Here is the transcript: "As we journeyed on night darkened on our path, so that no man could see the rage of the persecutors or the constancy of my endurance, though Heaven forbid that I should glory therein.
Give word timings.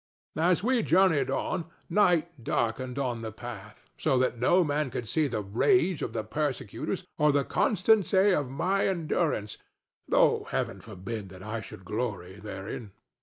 "As 0.39 0.63
we 0.63 0.81
journeyed 0.81 1.29
on 1.29 1.65
night 1.87 2.43
darkened 2.43 2.97
on 2.97 3.23
our 3.23 3.29
path, 3.29 3.85
so 3.99 4.17
that 4.17 4.39
no 4.39 4.63
man 4.63 4.89
could 4.89 5.07
see 5.07 5.27
the 5.27 5.43
rage 5.43 6.01
of 6.01 6.11
the 6.11 6.23
persecutors 6.23 7.05
or 7.19 7.31
the 7.31 7.43
constancy 7.45 8.33
of 8.33 8.49
my 8.49 8.87
endurance, 8.87 9.59
though 10.07 10.47
Heaven 10.49 10.81
forbid 10.81 11.29
that 11.29 11.43
I 11.43 11.61
should 11.61 11.85
glory 11.85 12.39
therein. 12.39 12.93